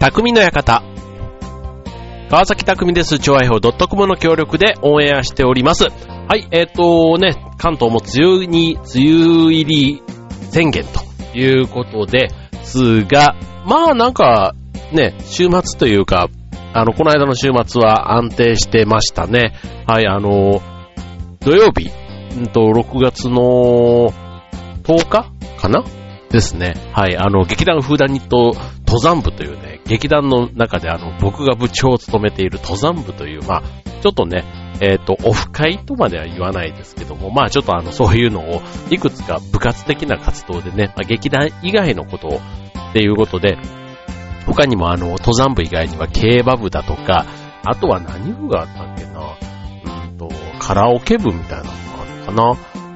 [0.00, 0.82] 匠の館。
[2.30, 3.18] 川崎匠です。
[3.18, 5.84] 調和表 .com の協力でオンエアしております。
[5.84, 10.02] はい、えっ、ー、とね、関東も梅雨に、梅雨入り
[10.50, 12.30] 宣言ということで
[12.62, 13.36] すが、
[13.66, 14.54] まあなんか、
[14.90, 16.30] ね、週末というか、
[16.72, 19.52] あの、この間の週末は安定してましたね。
[19.86, 20.62] はい、あの、
[21.40, 21.90] 土曜日、
[22.40, 24.14] んと、6月の
[24.82, 25.84] 10日かな？
[26.30, 26.74] ですね。
[26.92, 28.54] はい、あの、劇団フーダニット
[28.86, 33.62] 登山部というね、劇団の中であの、僕が部長を務めている登山部という、まあ、
[34.00, 34.44] ちょっとね、
[34.80, 42.40] えっ、ー、と、オフ会とまでは言わないですけども、まあちょっとあの、そういうのを、いくつか部活的な活動でね、まあ、劇団以外のことを、
[42.90, 43.58] っていうことで、
[44.46, 47.26] 他にもあの、登山部以外には競馬部だとか、
[47.64, 50.28] あとは何部があったっけな、うんと、
[50.60, 52.32] カラオケ部みたいなのがあるのか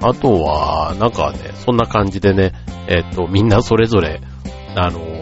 [0.01, 0.09] な。
[0.11, 2.53] あとは、なんかね、そんな感じでね、
[2.87, 4.21] えっ、ー、と、みんなそれぞれ、
[4.77, 5.14] あの、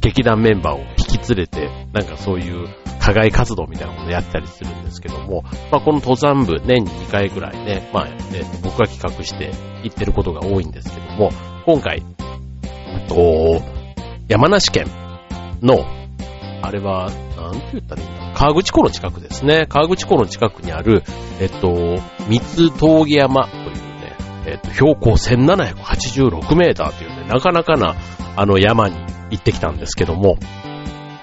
[0.00, 2.68] 劇団メンバーを引き連れて、なんかそういう
[3.00, 8.14] 課外活動みたいなものをやったりするんですけども、まあこの登山部年に2回ぐらいね、まあね、
[8.62, 11.30] 僕が企画して行ってることが多いんですけども、
[11.66, 12.02] 今回、
[12.62, 13.62] えっと、
[14.28, 14.86] 山梨県
[15.60, 15.84] の、
[16.62, 19.66] あれは、なんて言ったらいいんだ川口湖の近くですね。
[19.68, 21.02] 川口湖の近くにある、
[21.40, 27.96] えっと、三つ峠山というね、えっと、標高1786メーターというね、なかなかな、
[28.36, 30.36] あの山に行ってきたんですけども、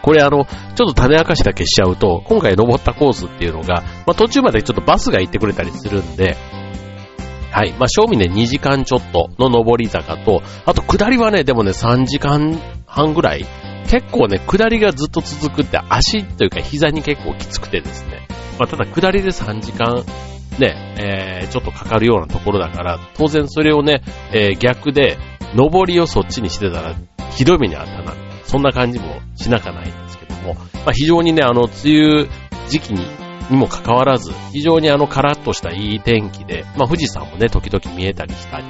[0.02, 6.38] これあの、ちょっと種明かしだけしちゃうと、今回登ったコースっていうのが、まあ、途中までちょっとバスが行ってくれたりするんで、
[7.52, 7.74] はい。
[7.74, 13.46] まあ、正味ね、2時間ちょっとの登り坂と、あと下りはね、でもね、3時間半ぐらい、
[13.90, 18.28] 結構ね、下りがずっと続くって足というか膝に結構きつくてですね。
[18.60, 20.04] まあ、ただ下りで3時間、
[20.60, 25.18] ね、えー、ちょっとかかるようなところだから、当然それをね、えー、逆で、
[25.56, 26.96] 登りをそっちにしてたら、
[27.32, 28.14] ひどい目にあったな。
[28.46, 32.28] そんな感じもしなかないんですけども、まあ、非常にね、あの、梅雨
[32.70, 33.06] 時期に、
[33.50, 38.66] にもかかわらず、非常にあの、カラッとしたいい天気で、まあ、富士山もね、時々見えたりしたり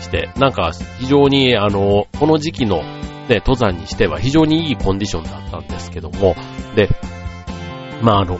[0.00, 2.82] して、なんか、非常にあの、この時期の
[3.30, 6.34] ね、登山にしては非常にいいコンディションだったんですけども、
[6.74, 6.88] で、
[8.02, 8.38] まああの、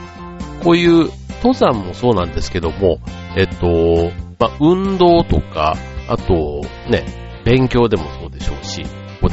[0.64, 2.98] こういう登山もそうなんですけども、
[3.36, 4.10] えっと、
[4.40, 5.76] まあ運動とか、
[6.08, 7.04] あとね、
[7.44, 8.04] 勉強でも、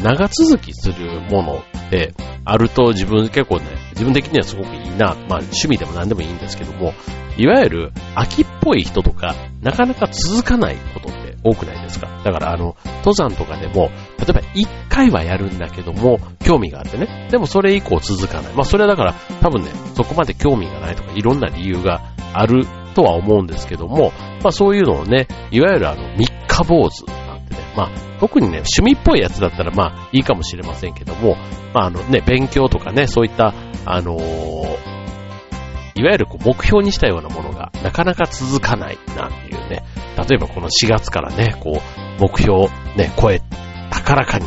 [0.04, 2.14] 長続きするものって
[2.46, 6.94] あると自分結構ね、自分的にはすごくいいな、まあ趣味でも何でもいいんですけども、
[7.38, 12.08] いわゆる秋っぽい人とか、なかなか続かないことって多くないですか？
[12.24, 17.28] だからあの、登山とかでも、例えば一回はやるんだけども、興味があってね。
[17.32, 18.54] でもそれ以降続かない。
[18.54, 22.02] まあそれはだから多分ね、そこまで興味がないとかいろんな理由が
[22.34, 22.66] ある
[22.96, 24.12] とは思うんですけども、
[24.44, 31.36] まあそういうのをね、いわゆるあの、三日坊主なんてね、まあ特にね、趣味っぽいやつだったらまあいいかもしれませんけども、
[31.74, 33.54] まああのね、勉強とかね、そういった、
[33.86, 34.98] あのー
[35.98, 39.84] いわゆるこう目標にしたようなものがなかなか続かないなんていうね、
[40.16, 43.42] 例えばこの4月からね、こう、目標、ね、声、
[43.90, 44.46] 高らかに、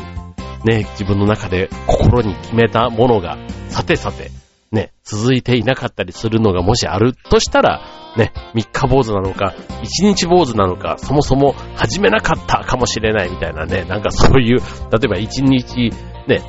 [0.64, 3.37] ね、自分の中で心に決めたものが、
[3.69, 4.31] さてさて、
[4.72, 7.82] ね、続いていなかったりするのがもしあるとしたら、
[8.16, 14.64] ね、三日坊主なのか、一日坊主なのか、そもそも始めなかったかもしれないみたいなね、なんかそういう、例
[15.04, 15.91] えば一日、
[16.28, 16.42] ね、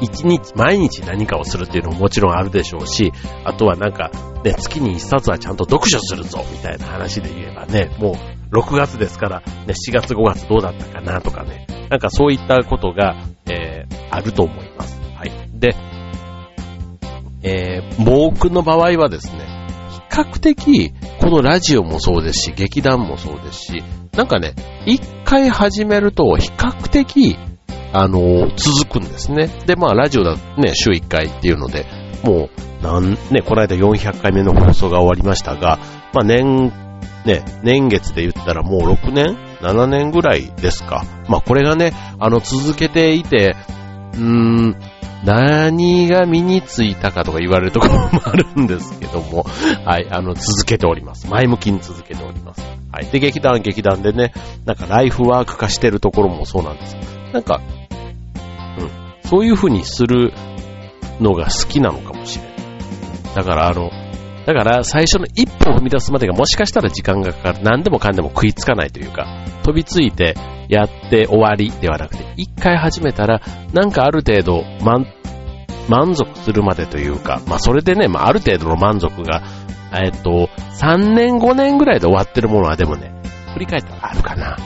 [0.00, 3.12] 一日、毎日何かをするっていうのももちろんあるでしょうし、
[3.44, 4.10] あとはなんか、
[4.44, 8.16] ね、月に一冊はちゃんと読書するぞ、みたいな話で言えばね、も
[8.52, 15.00] う6月ですから、ね、4月5月どうだったかなとかね、なんかそういったことが、えー、あると思います。
[15.16, 15.32] はい。
[15.54, 15.74] で、
[17.44, 23.82] えー、僕の場合はですね、比較的、このラジオもそうですし、劇団もそうですし、
[24.16, 24.54] なんかね、
[24.86, 27.36] 一回始めると比較的
[27.92, 29.48] あの、続くんですね。
[29.66, 31.86] で、まあ、ラジオだね、週1回っていうので、
[32.24, 32.48] も
[32.80, 35.78] う、なん、ね、この間400回目の放送が終わりましたが、
[36.12, 36.72] まあ、年、
[37.24, 41.04] ね、年月で言ったらもう6年 ?7 年ぐらいですか。
[41.28, 43.54] まあ、これがね、あの、続けていて、
[44.14, 44.76] うーん、
[45.24, 49.44] 何が身についたかとか言われるところもあるんですけども、
[49.84, 51.28] はい、あの、続けております。
[51.28, 52.62] 前向きに続けております。
[52.92, 53.06] はい。
[53.06, 54.32] で、劇団、劇団でね、
[54.66, 56.96] なんかライフワーク化してるところもそうなんです。
[57.32, 57.60] なんか、
[59.24, 60.32] そういう風にする
[61.20, 62.54] のが好きなのかもしれない。
[63.34, 63.90] だからあの、
[64.46, 67.58] だから最初の一歩を踏み出すまでがもしかしたら時間がかかる。
[67.62, 69.26] 何でもかんでも食いつかないというか、
[69.62, 70.36] 飛びついて
[70.68, 73.40] やって終わりではなくて、一回始めたら、
[73.72, 75.06] なんかある程度満、
[75.88, 79.42] 満足するまでというか、まあそれでね、まあある程度の満足が、
[79.92, 80.48] えっと、
[80.80, 83.12] 3年5年ぐらいで終わってるものはでもね、
[83.52, 84.56] 振り返ったらあるかな。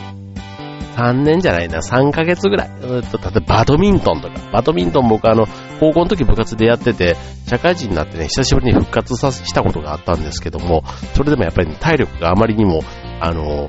[0.99, 2.71] 3年じゃないな、3ヶ月ぐらい。
[2.83, 4.35] えっと、例えばバドミントンとか。
[4.53, 5.47] バドミントン僕あの、
[5.79, 7.17] 高校の時部活でやってて、
[7.47, 10.83] 社会人になってね、久しぶりに復活さしたことがあったんですけども、
[11.15, 12.81] それでもやっぱり、ね、体力があまりにも、
[13.21, 13.69] あの、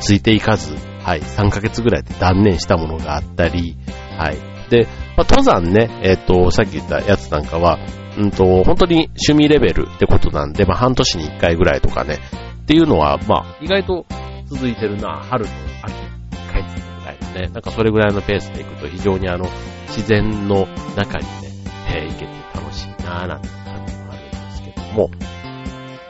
[0.00, 0.74] ついていかず、
[1.04, 3.76] はい、3ヶ月ぐらいで断念したものがあったり、
[4.16, 4.36] はい。
[4.70, 7.78] で、まあ、登山ね、えっ、と、さっき言ったやつなんかは、
[8.16, 12.18] うんと、本当に趣味レベルってことなんで、まあ、半年に1回ぐらいとかね、
[12.62, 14.06] っていうのは、まあ、意外と
[14.46, 15.50] 続いてるな、春と
[15.82, 15.92] 秋、
[16.36, 19.46] 1回ずつぐらいのね、なんかそれぐらいのペースでいくと非常にあの、
[19.88, 20.66] 自然の
[20.96, 21.50] 中にね、
[21.94, 25.10] えー、行けて楽しいなぁなんて感じもあるんですけども、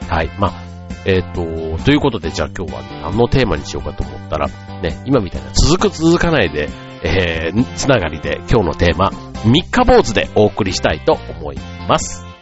[0.07, 0.53] はい、まあ、
[1.05, 4.47] えっ、ー、と、ということで、じゃあ今日は何のテーマにしようかと思ったら、
[4.83, 6.69] ね、今みたいな続く続かないで、
[7.03, 9.11] えー、つながりで今日のテーマ、
[9.45, 11.57] 三日坊主でお送りしたいと思い
[11.87, 12.32] ます。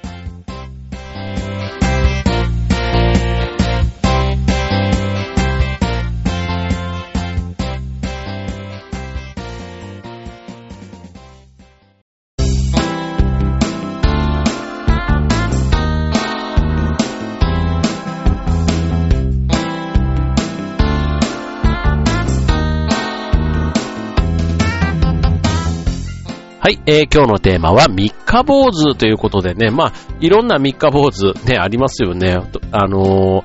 [26.64, 32.38] はい、えー、今日のテーマは三日坊主ということでね、まあ、いろんな三日坊主ね、ありますよね。
[32.72, 33.44] あのー、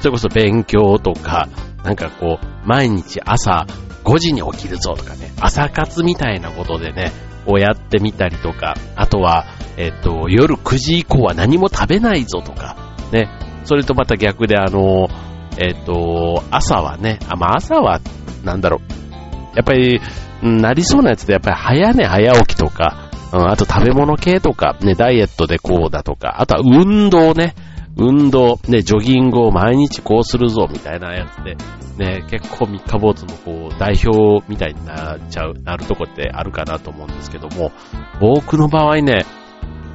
[0.00, 1.48] それこそ勉強とか、
[1.84, 3.66] なんかこう、毎日朝
[4.02, 7.12] 5時に起きるぞとかね、朝活みたいなことでね、
[7.46, 13.30] をやってみたりとか、あとは、えっ、と、夜9時以降は何も食べないぞとか、ね、
[13.62, 18.00] それとまた逆であのー、えっ、と、朝はね、あ、まあ朝は、
[18.42, 20.00] なんだろう、やっぱり、
[20.42, 27.54] なりそうなやつでやっぱり早寝早起きとか、うん、あと食べ物系とか、ね、ダイエットでこうだとか、あとは運動ね、
[27.96, 31.56] 運動、ね、ジョギングを毎日こうするぞみたいなやつで、
[31.98, 37.72] ね、結構三日坊主のこう代表みたいになっちゃう、なるとこってあるかなと思うんですけども、
[38.20, 39.26] 僕の場合ね、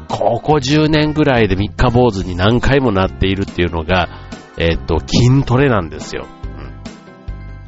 [0.10, 4.10] ここ10年ぐらいで三日坊主に何回もなっているっていうのが、
[4.58, 6.28] えっ、と、筋トレなんですよ。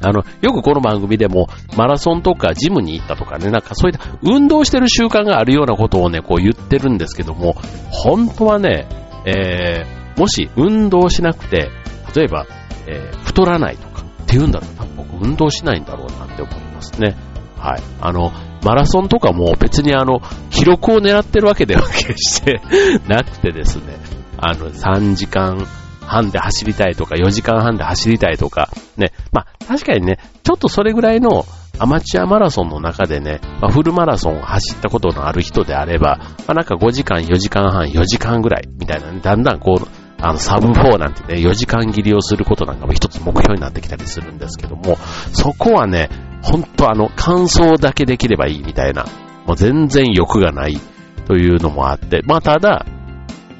[0.02, 7.54] あの、よくこの番組でも、マラソンとかジムに行ったとかね、なんかそういった運動してる習慣があるようなことをね、こう言ってるんですけども、
[7.90, 8.86] 本当はね、
[9.24, 11.70] えー、もし運動しなくて、
[12.14, 12.46] 例えば、
[12.86, 17.16] えー、太らないとかって言うんだろうな、僕運動しないんだろうなって思いますね。
[17.58, 17.82] はい。
[18.00, 18.32] あの、
[18.64, 20.20] マラソンとかも別にあの、
[20.50, 22.60] 記録を狙ってるわけでは決して
[23.08, 23.98] なくてですね、
[24.38, 25.66] あの、3時間
[26.06, 29.12] 半で走りたいとか、4時間半で走りたいとか、ね。
[29.32, 31.44] まあ、確かにね、ちょっとそれぐらいの
[31.78, 39.86] アマチュアマラソンの中でね、まあ、フルマラソンを走ったことのある人であれば、まあ、なんか5時間、4時間半、4時間ぐらい、みたいなね、だんだんこう、
[40.18, 44.96] あの、サブ4なんてね、4時間切りをすることなんかも一つ目標になってきたりするんですけども、
[45.32, 46.08] そこはね、
[46.42, 49.04] ほんとあの、乾燥だけできればいいみたいな、
[49.46, 50.80] もう全然欲がない
[51.26, 52.86] というのもあって、まあただ、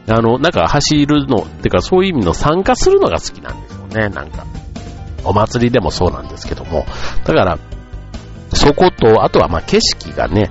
[0.09, 4.47] あの、なんか走るの、てかそういう意味の参加するのが好きなんですよね、なんか。
[5.25, 6.87] お祭りでもそうなんですけども。
[7.25, 7.59] だから、
[8.53, 10.51] そこと、あとはまあ景色がね、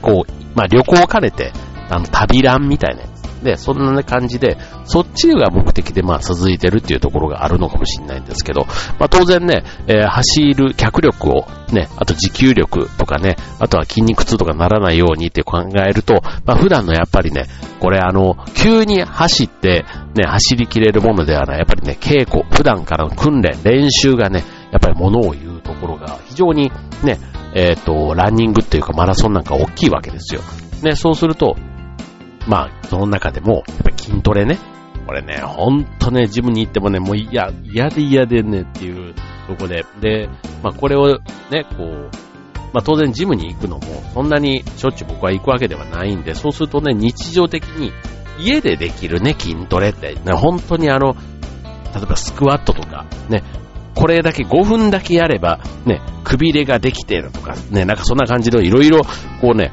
[0.00, 1.52] こう、まあ旅行を兼ねて、
[1.90, 3.19] あの、旅ランみたいなやつ。
[3.42, 8.66] で、そんな感じで、そっちが目的でまあ続いてるっていうところがあるのかもしれないんですけど、
[8.98, 17.46] まあ当然ね、えー、走る脚力をね、あと持久力とかね、あとは筋肉痛とかならないようにって考えると、まあ普段のやっぱりね、
[17.80, 26.70] これあの、急に走ってね、走りきれるものではない、やっぱりね、稽古、普段からの訓練、練習がね、やっぱり物を言うところが非常に
[27.02, 27.18] ね、
[27.54, 30.42] えっ、ー、と、ランニングっていうかマラソンなんか大きいわけですよ。
[30.82, 31.56] ね、そうすると、
[32.46, 34.58] まあ、その中でも、やっぱり筋トレね。
[35.06, 39.14] これね、ほんとね、ジムに行ってもね、もう嫌、嫌で嫌でねっていう
[39.46, 40.28] とこで、で、
[40.62, 41.18] まあこれを
[41.50, 42.10] ね、こう、
[42.72, 43.82] まあ当然ジムに行くのも、
[44.14, 47.92] そんなにしょっちゅう僕は行くわけではないんで、そうするとね、日常的に
[48.38, 51.14] 家でできるね、筋トレって、ね、本当にあの、
[51.94, 53.42] 例えばスクワットとか、ね、
[53.94, 59.02] これだけ5分だけやれば、ね、くびれができてるとか、ね、なんかそんな感じのいろいろ、
[59.40, 59.72] こうね、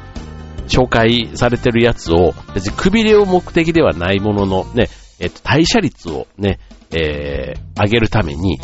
[0.68, 6.58] 紹介されてるやつを、別にくびれを目的ではないものの、ね、えっと、代謝率をね、
[6.90, 8.58] えー、上げるために、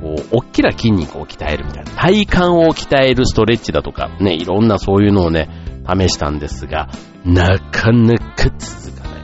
[0.00, 5.48] こう、大きな筋肉を鍛えるみたいな、体幹を鍛えるストレッチだとか、ね、いろんなそういうのをね、
[5.88, 6.88] 試したんですが、
[7.24, 9.22] なかなか続かない。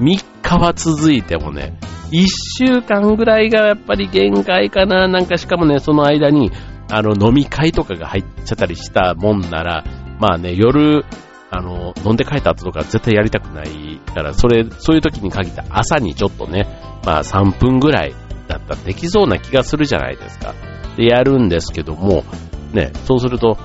[0.00, 1.78] 3日は続いてもね、
[2.10, 2.26] 1
[2.66, 5.06] 週間ぐらいがやっぱり限界かな。
[5.06, 6.50] なんかしかもね、その間に、
[6.90, 9.84] あの、飲み会とかが入っちゃったりしたもんなら、
[10.20, 11.04] まあね、夜、
[11.50, 16.66] あの、飲んで帰った後とか絶対やりたくないから、それ、そういう時に限った朝にちょっとね、
[17.04, 18.14] まあ3分ぐらい、
[18.46, 20.54] だったらできそうな気がするじゃないですか。
[20.96, 22.24] で、やるんですけども、
[22.72, 23.56] ね、そうすると、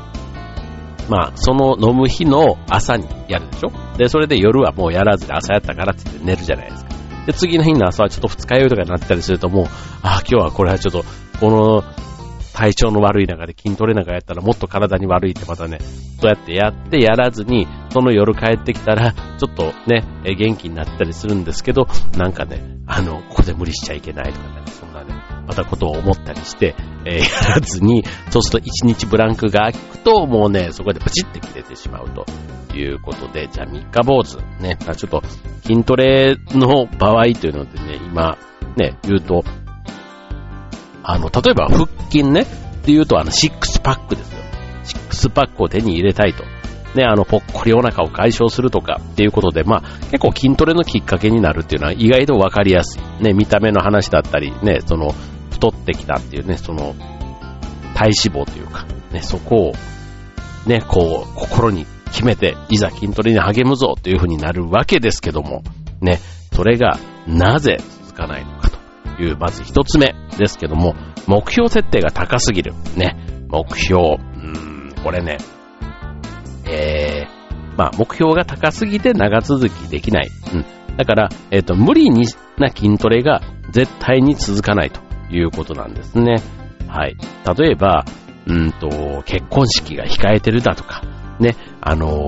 [1.09, 3.97] まあ、その飲む日の朝にやるでしょ？
[3.97, 6.89] で、それで夜はもうやらずに朝やったからって言って寝るじゃないですか。
[7.27, 9.65] で、次の日の朝はちょっと二日酔いとかになったりするともう、
[10.01, 11.03] ああ、今日はこれはちょっと、
[11.39, 11.83] この
[12.55, 15.79] 体調の悪い中で筋トレなんかやったらもっと体に悪いってまたね、
[16.21, 21.85] そうやってやってやらずに、その夜帰ってきたら、ちょっとね、元気になったりするんですけど、
[22.17, 25.13] なんかね、あの、ここで無理しちゃいけないとかね、そんなね、
[25.45, 32.25] またことを思ったりして、えー、やらずに、そうすると一日ブランクが空くと、もうね、そこでプチって切れてしまうと
[32.73, 35.21] いうことで、じゃあ三日坊主、ね、ちょっと
[35.63, 38.37] 筋トレの場合というのでね、今、
[38.77, 39.43] ね、言うと、
[41.07, 42.45] あの、例えば腹筋ね、っ
[42.85, 44.39] ていうとあの、シックスパックですよ。
[44.83, 46.43] シックスパックを手に入れたいと。
[46.95, 49.81] ね、あの、ぽっこりお腹を解消するとかっていうことで、まあ、
[50.11, 53.23] 結構筋トレのきっかけになるっていうのは意外とわかりやすい。
[53.23, 55.13] ね、見た目の話だったり、ね、その、
[55.51, 56.95] 太ってきたっていうね、その、
[57.93, 59.73] 体脂肪というか、ね、そこを、
[60.67, 65.63] ね、こう、心に決めて、いざ筋トレに励むぞというふうになるわけですけども、
[66.01, 66.19] ね、
[66.53, 66.97] それが
[67.27, 68.54] なぜ続かないの
[69.23, 70.95] いう、まず一つ目ですけども、
[71.27, 72.73] 目標設定が高すぎる。
[72.95, 73.17] ね、
[73.49, 75.37] 目標、うーん、これね、
[76.67, 80.29] えー、まあ、目標が高すぎて長続きできない。
[80.53, 80.97] うん。
[80.97, 82.25] だから、えっ、ー、と、無理に
[82.57, 83.41] な筋トレが
[83.71, 86.35] 絶対に続かないということなんですね。
[86.87, 87.17] はい。
[87.57, 88.05] 例えば、
[88.47, 91.01] うんと、結婚式が控えてるだとか、
[91.39, 92.27] ね、あの、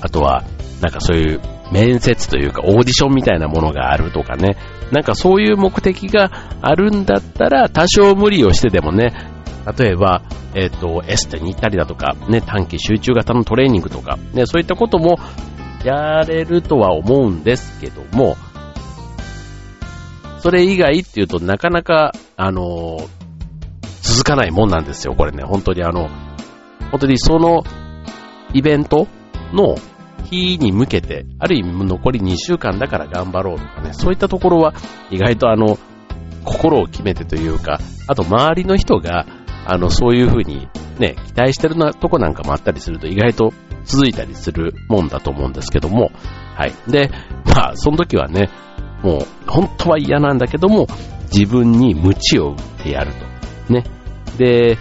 [0.00, 0.44] あとは、
[0.80, 1.40] なんかそういう
[1.72, 4.56] 面接というかオーディションみたいなものがあるとかね、
[4.92, 6.30] なんかそういう目的が
[6.62, 9.12] あるんだったら多少無理をしてでもね、
[9.76, 10.22] 例えば、
[10.54, 15.18] えっ、ー、と、エステに行ったりだとか、ね、短期集中型のトレーニングとか、ね、そういったことも
[15.84, 18.36] やれるとは思うんですけども、
[20.40, 23.08] それ以外っていうとなかなか、あのー、
[24.02, 25.42] 続かないもんなんですよ、これね。
[25.44, 26.08] 本当にあの、
[26.90, 27.62] 本当にその
[28.54, 29.06] イベント
[29.52, 29.76] の
[30.24, 34.74] 日に向けて、ある意味残り2週間だから頑張ろうとかね、そういったところは
[35.10, 35.78] 意外とあの、
[36.44, 39.26] 心を決めてというか、あと周りの人が、
[39.66, 43.52] あの、そういう風にね、期待してるなとこなんかもあったりすると意外と
[43.84, 46.10] 続いたりするもんだと思うんですけども、
[46.54, 46.72] はい。
[46.90, 47.10] で、
[47.44, 48.48] まあ、その時はね、
[49.02, 50.86] もう、本当は嫌なんだけども、
[51.32, 53.12] 自分に鞭を打ってやる
[53.68, 53.72] と。
[53.72, 53.84] ね。
[54.38, 54.78] で、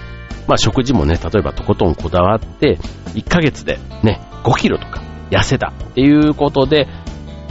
[0.47, 2.77] まあ食事もね、例えばとことんこだわって、
[3.13, 6.87] 1ヶ月でね、5キロとか痩せたっていうことで、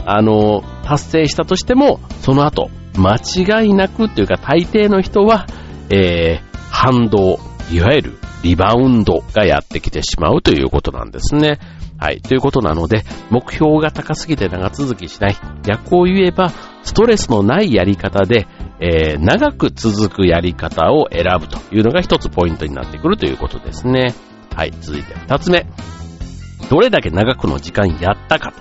[0.05, 5.45] あの、達成したとしても、その後、間違いなくっていうか大抵の人は、
[5.89, 7.39] えー、反動、
[7.71, 11.59] いわゆるリバウンドがやってきてしまうということなんですね。
[11.99, 12.21] はい。
[12.21, 15.35] ということなので、目標が高すぎて長続きしない。
[15.63, 16.51] 逆を言えば、
[16.83, 18.47] ストレスのないやり方で、
[18.79, 24.13] えー、長く続くやり方を選ぶというのが一つポイントになってくるということですね。
[24.55, 24.71] はい。
[24.79, 25.65] 続いて二つ目。
[26.69, 28.53] どれだけ長くの時間やったか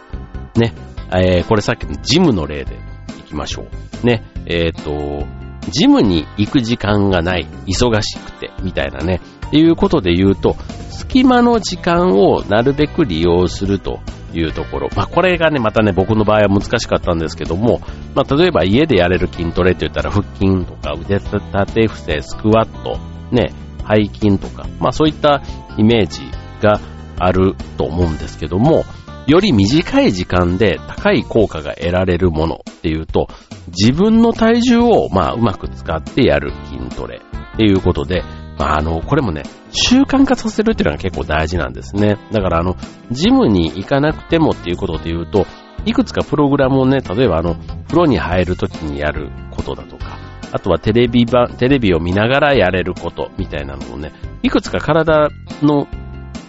[0.54, 0.60] と。
[0.60, 0.72] ね。
[1.12, 2.76] えー、これさっきのジムの例で
[3.18, 3.66] いきましょ
[4.02, 4.06] う。
[4.06, 4.24] ね。
[4.46, 5.26] えっ、ー、と、
[5.70, 9.20] ジムに行く時間がない、忙しくて、みたいなね。
[9.46, 10.56] っていうことで言うと、
[10.90, 14.00] 隙間の時間をなるべく利用すると
[14.32, 14.88] いうところ。
[14.96, 17.80] まあ、これがね、またね、僕の場合は難しかったんですけども、
[18.14, 22.98] まあ、例えば家でやれる筋トレって言ったら、腹筋とか腕立て伏せ、スクワット、
[23.30, 23.52] ね、
[23.88, 25.42] 背筋とか、まあ、そういった
[25.76, 26.22] イメージ
[26.60, 26.80] が
[27.18, 28.84] あると思うんですけども、
[29.26, 33.28] より短い時間で高い効果が得られるものっていうと、
[33.68, 37.20] 自分の体重をまあうまく使ってやる筋トレ
[37.54, 38.22] っていうことで、
[38.58, 42.16] まああの、これもね、習慣化させるっていうのが結構大事なんですね。
[42.30, 42.76] だからあの、
[43.10, 45.46] ジムに行かなくてもっていうことで言うと、
[45.84, 47.56] いくつかプログラムをね、例えばあの、
[47.88, 50.18] 風呂に入るときにやることだとか、
[50.52, 55.28] あとはテレビ版、テレビを見ながらやれることみたいなのをね、いくつか体
[55.62, 55.86] の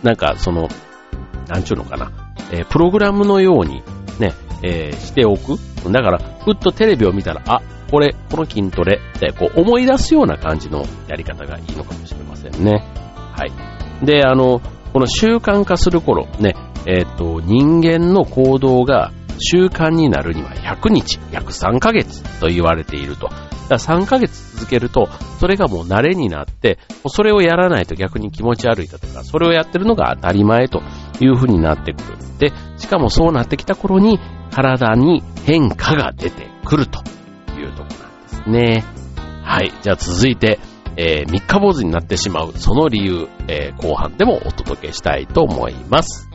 [0.08, 0.70] なんかその、
[1.50, 2.12] なんちゅうのかな、
[2.54, 3.84] えー、プログラムのように
[4.20, 4.34] ね、
[4.64, 5.58] えー、しておく。
[5.92, 7.62] だから、ふっとテレビを見たら、あ、
[7.92, 12.86] これ、この筋トレってこう思い出すような感じのやり方がいいのかもしれませんね。
[13.36, 14.06] はい。
[14.06, 14.62] で、あの、
[14.94, 23.28] この習慣化する頃、ね、えっ、ー、と、人間の行動が習慣になるには100日、約3ヶ月と言われていると。
[23.28, 23.40] だか
[23.70, 30.82] ら3ヶ月続けると、それがもう慣れになって、それをやらないと逆に気持ち悪いだとか、それをやってるのが当たり前と
[31.20, 32.18] いう風になってくる。
[32.40, 34.20] で、しかもそうなってきた頃に、
[34.52, 37.00] 体に変化が出てくると
[37.60, 38.84] いうとこなんですね。
[39.44, 39.72] はい。
[39.82, 40.60] じゃあ続いて、
[40.98, 46.28] えー、三日坊主になってしまう、その理由、えー、後半でもお届けしたいと思います。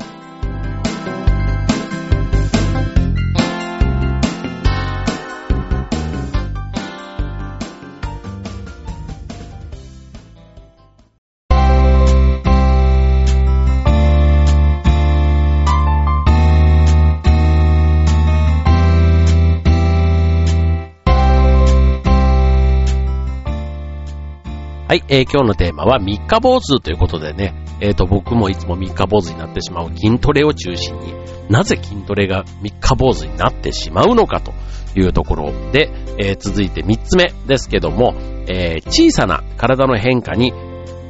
[24.92, 31.14] はい、えー、今日のテーマは三日坊主ということでね、えっ、ー、と、僕もいつも三日坊主になってしまう筋トレを中心に、
[31.48, 34.52] なぜ筋トレが三日坊主になってしまうのかと
[34.94, 38.12] いうところで、えー、続いて三つ目ですけども、
[38.50, 40.52] えー、小さな体の変化に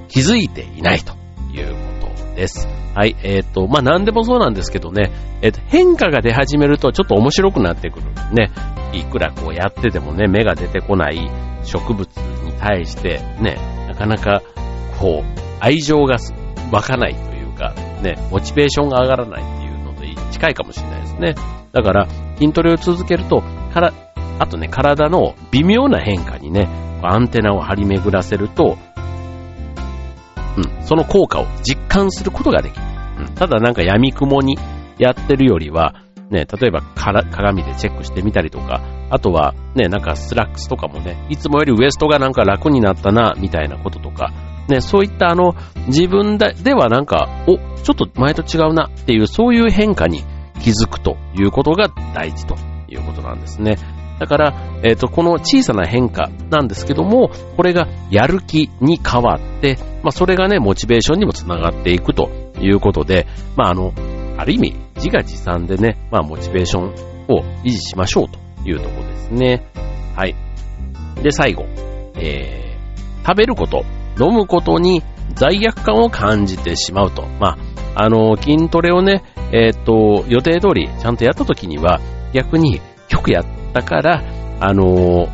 [0.07, 1.15] 気づいていないと
[1.53, 2.69] いうことです。
[2.95, 5.11] はい、えっ、ー、と、まあ、何でもそうなんですけどね、
[5.43, 8.07] えっ、と、変化が出始めるとちょっと面白くなってくる。
[8.33, 8.53] ね、
[8.93, 11.29] いくらこうやっててもね、芽が出てこない
[11.65, 12.09] 植物
[12.45, 13.72] に対して、ね、
[14.03, 14.43] かなか、
[14.99, 16.17] こう、愛情が
[16.73, 21.35] 湧かないというか、ね、モチベーションが上がらないっていうのと近いかもしれないですね。
[21.73, 23.43] だから、筋トレを続けると、
[23.73, 23.93] から、
[24.39, 26.69] あとね、体の微妙な変化にね、
[27.03, 28.77] アンテナを張り巡らせると、
[30.57, 32.85] うん、その効果を実感することができる。
[33.21, 34.59] うん、ただなんか闇雲に
[34.99, 35.95] やってるよりは、
[36.31, 38.81] ね、例えば鏡でチェックしてみたりとか、
[39.13, 44.33] あとはね、なんかスラックスとかもね、いつもよりウエストがなんか楽になったな、みたいなこととか、
[44.71, 45.55] ね、そういったあの、
[45.87, 50.25] 自分ではなんか、お、ちょっと前と違うなっていう、そういう変化に
[50.63, 52.57] 気づくということが大事と
[52.89, 53.77] いうことなんですね。
[54.19, 63.27] だから、えっ、ー、と、この小さな変化なんですけども、これがやる気に変わって、まあ、それがね、モチベーションにもつながっていくということで、
[63.57, 63.93] まあ、あの、
[64.39, 69.67] ある意味、自画自賛でね、まあ、モチベーションを維持しましょうというところですね。
[70.17, 70.35] はい。
[71.23, 71.67] で、最後、
[72.17, 73.85] えー、食べること、
[74.21, 75.03] 飲むことに
[75.35, 77.27] 罪悪感を感じてしまうと。
[77.41, 77.57] ま
[77.95, 82.01] あ、あの、筋トレをね、えっ、ー、と、予定通りちゃんとやった時には、
[82.33, 84.23] 逆によくやったから、
[84.61, 85.29] あの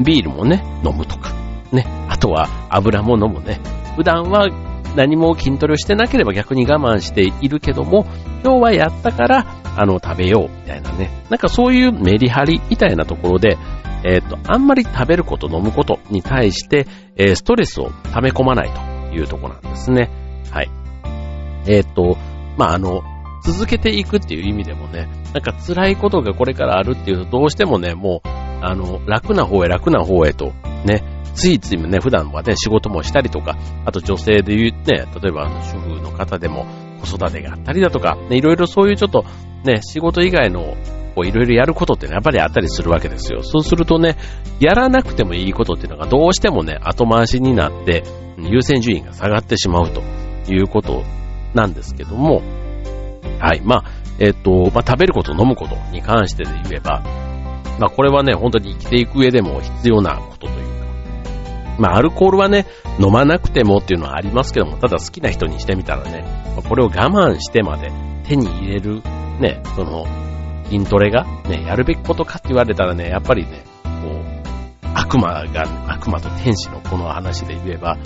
[0.00, 1.32] ビールもね、飲むとか、
[1.72, 3.60] ね、あとは油も飲むね。
[3.96, 4.48] 普段は
[4.96, 8.06] 何も筋トレをしてなければ逆に我慢しているけども、
[8.42, 11.10] 今日はやったから、あの、食べよう、みたいなね。
[11.30, 13.56] なんかそういうメリハリみたいなところで、
[14.04, 20.10] えっ、ー、と、あんまり食べること、飲むことに対して、えー、ストレスを溜め込まないというとこなんですね。
[20.50, 20.70] はい。
[21.66, 22.18] えっ、ー、と、
[22.58, 23.02] まあ、あの、
[23.42, 28.28] 続けていくっていう意味でもね、なんか辛いことがこれからあるっていうと、どうしてもね、もう、
[28.62, 30.52] あの、楽な方へ楽な方へと、
[30.84, 31.02] ね、
[31.34, 36.66] ついついね、普段はね、仕事もしたりとか、あと女性で言うね、例えば主婦の方でも
[37.00, 39.24] 子育てがあったりだとか、ね、いろいろそういうちょっと
[39.64, 40.76] ね、仕事以外の
[41.14, 43.42] こういろいろやることってね、やっぱりあったりするわけですよ。
[43.42, 44.16] そうするとね、
[44.60, 48.04] やらなくてもいいことっていうのがどうしてもね、後回しになって、
[48.38, 50.02] 優先順位が下がってしまうと
[50.52, 51.02] いうこと
[51.54, 52.42] なんですけども、
[53.38, 53.60] はい。
[53.64, 53.84] まあ、
[54.18, 57.02] えっ、と、まあ、食べること、飲むことに関してで言えば、
[57.78, 60.69] まあ、これはね、本当に生きていく上でも必要なことという、
[61.80, 62.66] まあ、アルコールはね、
[63.00, 66.24] 飲まなくてもっていうのはありますけども、ただ好きな人にしてみたらね、
[66.68, 67.90] これを我慢してまで
[68.24, 69.02] 手に入れる、
[69.40, 70.06] ね、その、
[70.66, 78.02] 筋トレが、ね、やるべきことかって言われたらね、やっぱりね、こう、悪魔が、悪魔と天使のこの話で言えば、ね、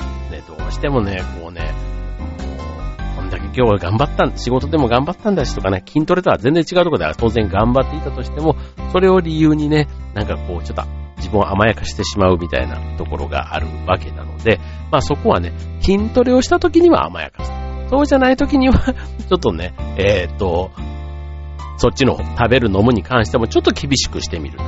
[0.47, 8.55] どうしてもね、こうね、もう、こんだけ今日は頑張ったん、仕事でも頑張ったんだしとかね、筋トレとは全然違うところでは当然頑張っていたとしても、
[8.93, 14.59] それを理由にね、なんかこう、ちょっと自分を甘やかしてしまうみたいなところがあるわけなので、
[14.90, 17.53] まあそこはね、筋トレをした時には甘やかす。
[17.90, 20.70] そうじゃない時には ちょっとね、えー、っと、
[21.77, 24.59] そっちの食べる飲むに関してもちょっと厳しくしてみる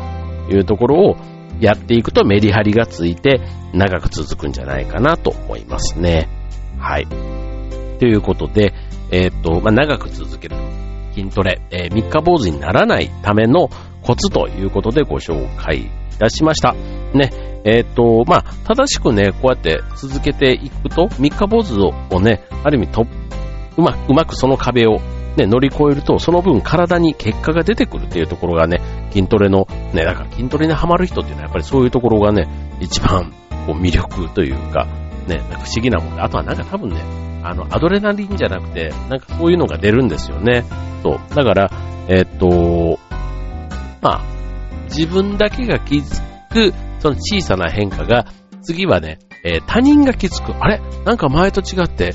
[0.49, 1.17] というところを
[1.61, 3.41] やっていくとメリハリがついて
[3.73, 6.29] 長く続くんじゃないかなと思いますね。
[6.79, 7.07] はい。
[7.99, 8.75] ということで、
[9.11, 10.57] えー、っと、まあ、長く続ける
[11.15, 13.71] 筋トレ、えー、三日坊主にならないための
[14.03, 16.75] コツということでご紹介いたしました。
[17.15, 17.31] ね、
[17.65, 21.75] えー、っと、まあ、正しくね、こうやって続けていくと、三日坊主
[22.11, 23.07] をね、ある意味と、
[23.77, 25.01] うまうまくその壁を
[25.37, 32.49] ね、乗り越えると、その分体に結果が出てくるっていうところがね、筋トレの、ね、だから筋トレにハマる人っていうのはやっぱりそういうところがね、
[32.81, 33.33] 一番
[33.67, 34.87] こう魅力というか、
[35.27, 37.03] ね、なんか不思議なもんで、あとはなんか多分ね、
[37.43, 40.65] あの、アドレナリンじゃなくて、なんかそういうのが出るんですよね。
[41.03, 41.35] そう。
[41.35, 41.71] だから、
[42.09, 42.99] えー、っと、
[44.01, 44.36] まあ、
[44.97, 48.27] 自分だけが気づく、その小さな変化が、
[48.63, 50.55] 次はね、えー、他人が気づく。
[50.59, 50.81] あれ？
[51.05, 52.15] なんか前と違って、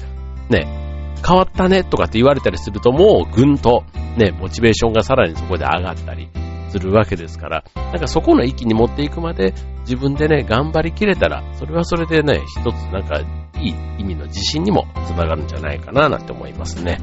[0.50, 3.84] ね、変わったねとかって言われたりすると、もうぐんと、
[4.18, 6.30] ね、モチベーションがさらにそこで上がったり
[6.70, 13.22] するわけですから、なんかそこの域に持っていくまで、自分でね、頑張りきれたら、それはそれでね、一つなんか
[13.60, 17.00] いい意味の自信にもつながるんじゃないかななんて思いますね。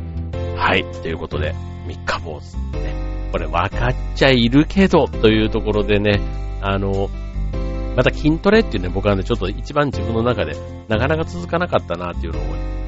[0.56, 0.84] はい。
[1.02, 1.54] ということで、
[1.86, 3.07] 三日坊主ね。
[3.30, 6.20] これ分かっちゃいるけど、というところでね、
[6.60, 7.08] あの、
[7.96, 10.56] また筋トレっていうね、僕はね、ちょっと一番自分の中で
[10.88, 12.42] なかなか続かなかったなっていうのを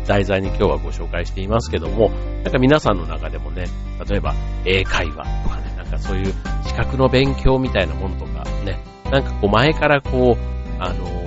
[0.07, 2.11] 題材に今日はご紹介していますけども、
[2.45, 3.67] なんか皆さんの中でもね、
[4.09, 6.33] 例えば英会話とかね、なんかそういう
[6.65, 11.21] 資格の勉強みたいなものとかね、なんかこう前からこう、あの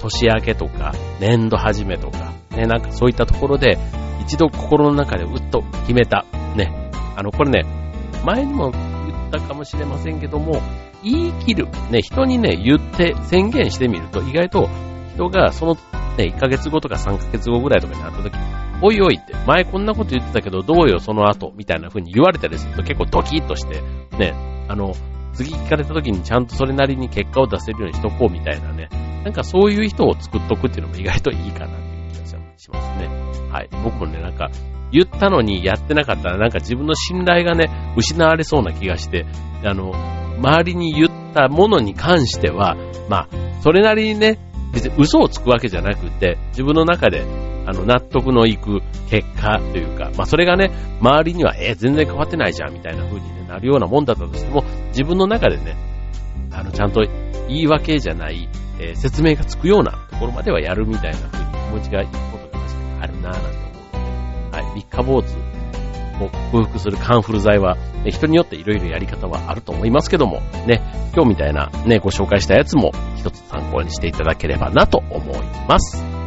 [0.00, 3.78] 年明けとか、年度始めとか、ね、なんかそういったところで、
[4.22, 6.24] 一度心の中でうっと決めた。
[6.56, 6.90] ね。
[7.16, 7.77] あの、これね、
[8.24, 8.80] 前にも言
[9.28, 10.60] ったかもしれませんけども、
[11.02, 11.68] 言い切る。
[11.90, 14.68] ね、人にね、言って宣言してみると、意外と
[15.14, 15.74] 人がその、
[16.16, 18.34] ね、1ヶ月後とか3ヶ月後ぐらいとかになった時、
[18.80, 23.82] おいおいって、前こんなこと言ってたけど、どうよ、その後、みたいな風に言われたりすると結構ドキッとして、
[24.16, 24.34] ね、
[24.68, 24.92] あの、
[25.32, 28.88] 次聞かれた時にちゃんとそれなりに結果を出せるようにしとこうみたいなね、
[29.24, 32.26] なんかそういう人を作っとくっていうのも意外といいかなっていう気が
[32.56, 33.08] しますね。
[33.50, 33.68] はい。
[33.84, 34.50] 僕もね、なんか、
[34.92, 39.26] 言ったのにやってなかったらなんか自分の信頼がね、失われそうな気がして、
[39.64, 39.92] あの、
[40.38, 42.76] 周りに言ったものに関しては、
[43.08, 44.38] まあ、それなりにね、
[44.72, 47.24] 別に嘘をつくわけじゃなくて、自分の中で、
[47.66, 50.70] あの、納得のいく結果というか、まあ、それがね、
[51.00, 55.76] 周りには、え全然変わってないじゃん、みたいな風に、ね、なるようなもんだったとしても、自分の中でね、
[56.52, 57.04] あの、ちゃんと
[57.48, 58.48] 言い訳じゃない、
[58.80, 63.67] えー、説明がつくようなところまではやるみたいな風に気持ちがいいことが確かにあるなぁなんて
[64.68, 65.58] 思うので、はい、三日坊主
[66.24, 70.82] を克服するカンフル剤は、ね、人によっていろいろやり方はあると思いますけども、ね、
[71.14, 76.17] 今日みたいなね、ご紹介したやつも一つ参考にしていただければなと思います。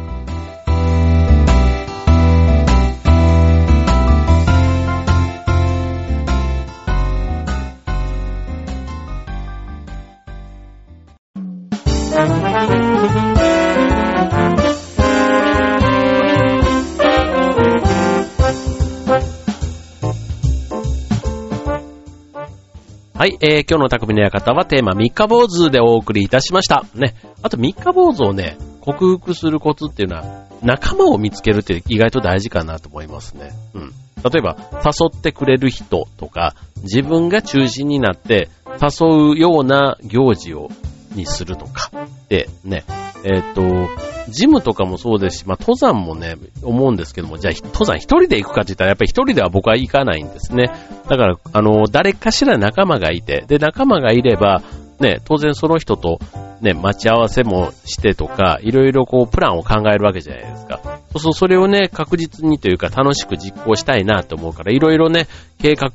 [23.22, 26.84] はい、えー、今日の匠の館はテーマ三日坊主でお送りいたしました。
[26.92, 27.14] ね。
[27.40, 33.52] あと三日坊主をね、克服するコツっていうのは、仲間を見つけるって意外と大事かなと思いますね。
[33.74, 33.92] うん。
[34.28, 38.48] 例えば、誘ってくれる人とか、自分が中心になって
[38.82, 40.72] 誘うような行事を、
[41.14, 41.90] にするとか。
[42.28, 42.84] で、ね、
[43.24, 43.88] えっ、と、
[44.28, 50.70] ジムとかもそうですし、まあ、登山もね、思うんですけども、じゃあ、登山一人で行くかって言ったら、やっぱり一人では僕は行かないんですね。
[51.08, 54.62] だから、あの、誰かしら仲間がいて、で、仲間がいれば、
[55.00, 56.18] ね、当然その人と、
[56.60, 60.80] ね、待ち合わせもしてとか、いろいろこう、プランを考えるわけじゃないですか。
[61.12, 65.26] そうそう、それをね、確実にというか楽しく実行したいなと思うから、いろいろね、
[65.58, 65.90] 計画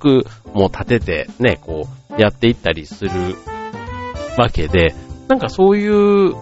[0.54, 3.12] も立てて、ね、こう、やっていったりする
[4.38, 4.94] わけで、
[5.28, 6.36] なんかそういう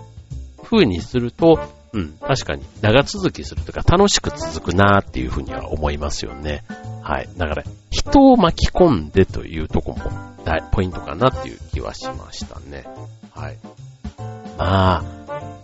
[0.64, 1.60] 風にすると、
[1.94, 6.64] うん、確かに長続きするというか楽しく続くなーっていうふうには思いますよね。
[7.02, 7.30] はい。
[7.38, 9.98] だから、人を巻き込んでというとこも
[10.72, 12.84] ポイントかなっていう気はしましたね。
[13.34, 13.58] はい。
[14.58, 15.04] まあ、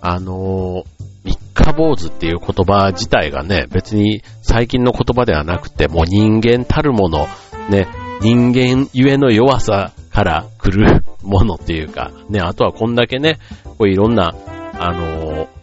[0.02, 7.28] あのー、三日坊主っていう言葉自体がね、別に最近の言葉ではなくて、もう人間たるもの、
[7.70, 7.88] ね、
[8.22, 14.36] 人間ゆえの弱さから来るものっていうか、ね、あとはこんだけね、こういろんな、
[14.78, 15.62] あのー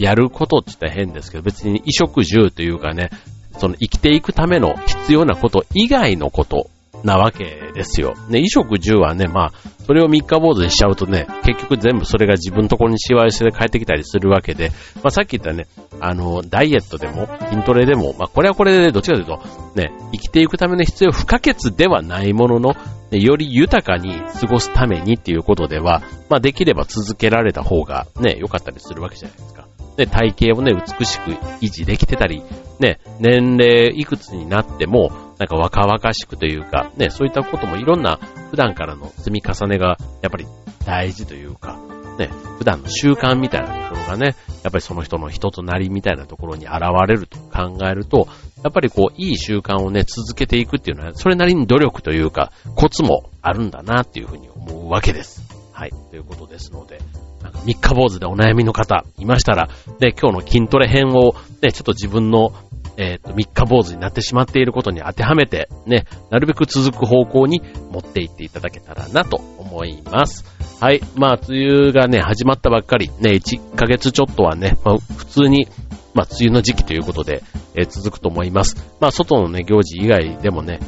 [0.00, 3.10] やることって言ったら変ですけど、別に衣食住というかね、
[3.58, 6.70] その生きていくための必要なこと以外のこと
[7.04, 8.14] なわけですよ。
[8.30, 9.52] ね、衣食住はね、まあ、
[9.90, 14.70] それを三日坊主にしちゃうとね、結局全部それが自分のところにしわ寄せで帰ってきたりするわけで、
[15.02, 15.66] まあさっき言ったね、
[15.98, 19.40] あの、ダイエットでも、筋トレでも、まあこれはこれでどっちかというと、
[19.74, 22.76] ね、生きていくための必要不可欠ではないものの、
[23.10, 29.66] ね、より豊かに過ごすためにっていうことでは、まあできれば続けられた方がね、良かったりするわけじゃないですか。
[29.98, 32.44] ね、体型をね、美しく維持できてたり、
[32.78, 38.18] ね、年齢いくつになっても、なんか若々しくというか、ね、そういったこともいろんな
[38.50, 40.46] 普段からの積み重ねが、やっぱり
[40.84, 41.78] 大事というか、
[42.18, 48.28] ね、普段の習慣みたいなところがね、やっぱりその人の人となりみたいなところに現れると考えると、
[48.62, 55.42] やっぱりこう、いい習慣をね、続けていくっていうのは、それなりに努力というか、コツもあるんだなっていうふうに思うわけです。
[55.72, 55.92] はい。
[56.10, 57.00] ということですので、
[57.42, 62.52] なんか三日坊主でお悩みの方いましたら、ね、今日の筋トレ編を、ね、ちょっと自分の、
[63.00, 70.44] えっ、ー、と、三日坊主になってしまっていることに当てはめて、ね、なるべく続く方向に持っていっていただけたらなと思います。
[70.80, 71.00] はい。
[71.16, 75.66] まあ、梅雨がね、始まったばっかり、ね、1ヶ月ちょっとはね、まあ、普通に、
[76.12, 77.42] まあ、梅雨の時期ということで、
[77.74, 78.76] えー、続くと思います。
[79.00, 80.78] まあ、外のね、行事以外でもね、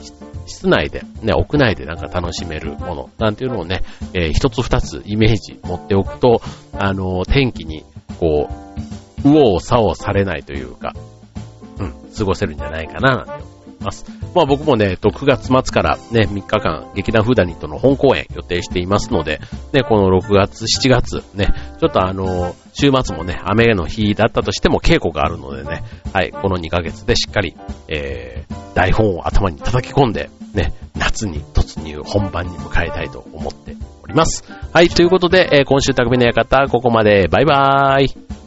[0.44, 6.42] 室内で、ね、屋内でなんか楽しめるもの、なんていうのをね、えー、一つ二つイメージ持っておくと、
[6.75, 7.87] あのー、天気に、
[8.20, 8.72] こう、
[9.25, 10.94] 右往左往されないというか、
[12.16, 13.40] 過ごせるんじゃないかな、なんて思
[13.81, 14.05] います。
[14.35, 19.40] まあ僕もね、9月末からね、3日間、劇団フーダニットの本公演予定していますので、
[19.72, 21.48] ね、この6月、7月、ね、
[21.81, 27.55] ちょっとあの、週末もね、雨の日だったとしても稽古があるのでね、はい、この2ヶ月でしっかり、
[27.88, 34.44] えー、台本を頭に叩き込んで、ね、夏に突入、本番に迎えたいと思っておりります。
[34.72, 37.27] はい、ということで、えー今週匠の館、ここまで。
[37.29, 38.41] バイバーイ。